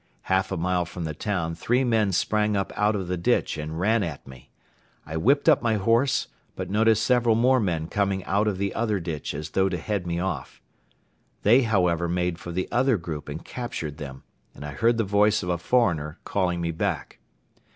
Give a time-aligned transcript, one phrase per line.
[0.23, 3.79] Half a mile from the town three men sprang up out of the ditch and
[3.79, 4.49] ran at me.
[5.05, 8.99] I whipped up my horse but noticed several more men coming out of the other
[8.99, 10.59] ditch as though to head me off.
[11.43, 14.23] They, however, made for the other group and captured them
[14.55, 17.19] and I heard the voice of a foreigner calling me back.